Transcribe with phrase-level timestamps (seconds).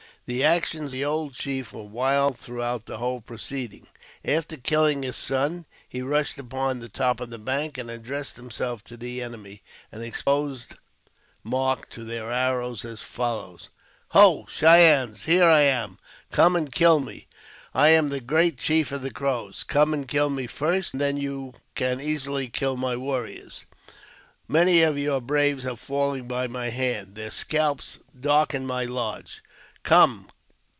[0.27, 3.87] The actions of the old chief, were wild throughout the whole proceeding.
[4.23, 8.83] After killing his son, he rushed upon the top of the bank, and addressed; himself
[8.85, 9.61] to the enemy,
[9.91, 10.75] an exposed
[11.43, 13.71] mark to their arrows, as follows:"
[14.09, 15.23] Ho, Cheyennes!
[15.23, 15.97] here I am!
[16.31, 17.27] come and kill me!
[17.73, 19.63] I am the great chief of the Crows.
[19.63, 23.65] Come and kill me first, and then you can easily kill my warriors.
[24.47, 29.43] Many of your braves have fallen by my hand; their scalps darken my lodge.
[29.83, 30.27] Come